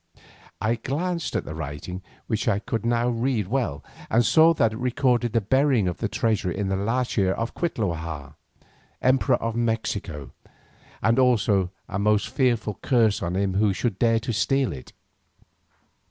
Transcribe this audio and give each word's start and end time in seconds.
I 0.59 0.77
glanced 0.77 1.35
at 1.35 1.45
the 1.45 1.53
writing, 1.53 2.01
which 2.25 2.47
I 2.47 2.57
could 2.57 2.87
now 2.87 3.07
read 3.09 3.47
well, 3.47 3.83
and 4.09 4.25
saw 4.25 4.51
that 4.55 4.73
it 4.73 4.77
recorded 4.79 5.33
the 5.33 5.41
burying 5.41 5.87
of 5.87 5.97
the 5.99 6.07
treasure 6.07 6.49
in 6.49 6.69
the 6.69 6.75
first 6.75 7.17
year 7.17 7.33
of 7.33 7.53
Cuitlahua, 7.53 8.33
Emperor 8.99 9.35
of 9.35 9.55
Mexico, 9.55 10.31
and 11.03 11.19
also 11.19 11.69
a 11.87 11.99
most 11.99 12.29
fearful 12.29 12.79
curse 12.81 13.21
on 13.21 13.35
him 13.35 13.53
who 13.53 13.73
should 13.73 13.99
dare 13.99 14.19
to 14.21 14.33
steal 14.33 14.73
it. 14.73 14.91